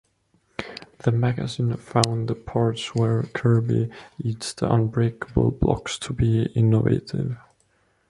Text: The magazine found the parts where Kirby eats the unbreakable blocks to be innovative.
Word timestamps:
The 1.03 1.11
magazine 1.11 1.77
found 1.77 2.27
the 2.27 2.33
parts 2.33 2.95
where 2.95 3.21
Kirby 3.35 3.91
eats 4.19 4.51
the 4.53 4.73
unbreakable 4.73 5.51
blocks 5.51 5.99
to 5.99 6.11
be 6.11 6.47
innovative. 6.55 7.37